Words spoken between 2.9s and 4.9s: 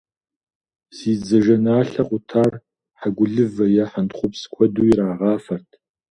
хьэгулывэ е хьэнтхъупс куэду